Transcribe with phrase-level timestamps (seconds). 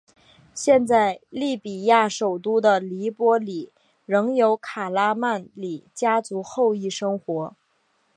[0.55, 3.71] 现在利比亚首都的黎波里
[4.07, 7.55] 仍有卡拉曼里家族后裔生活。